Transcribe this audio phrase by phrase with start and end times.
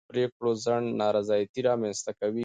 [0.01, 2.39] د پرېکړو ځنډ نارضایتي رامنځته کوي